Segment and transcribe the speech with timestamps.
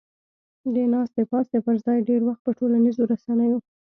[0.73, 3.57] د ناستې پاستې پر ځای ډېر وخت په ټولنیزو رسنیو